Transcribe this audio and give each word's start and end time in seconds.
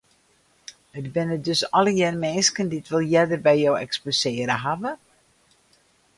It 0.97 1.05
binne 1.15 1.37
dus 1.45 1.61
allegear 1.77 2.15
minsken 2.23 2.67
dy't 2.71 2.91
wol 2.91 3.07
earder 3.19 3.41
by 3.45 3.55
jo 3.63 3.71
eksposearre 3.85 4.57
hawwe? 4.65 4.91